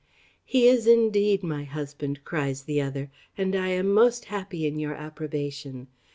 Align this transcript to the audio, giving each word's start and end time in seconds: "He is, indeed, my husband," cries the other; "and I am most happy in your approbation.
"He 0.43 0.67
is, 0.67 0.87
indeed, 0.87 1.43
my 1.43 1.63
husband," 1.63 2.25
cries 2.25 2.63
the 2.63 2.81
other; 2.81 3.11
"and 3.37 3.55
I 3.55 3.67
am 3.67 3.93
most 3.93 4.25
happy 4.25 4.65
in 4.65 4.79
your 4.79 4.95
approbation. 4.95 5.89